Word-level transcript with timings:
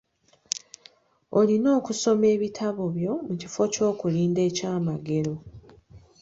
Olina 1.39 1.69
okusoma 1.79 2.25
ebitabo 2.35 2.83
byo 2.95 3.13
mu 3.27 3.33
kifo 3.41 3.61
ky'okulinda 3.73 4.41
ekyamagero. 4.49 5.33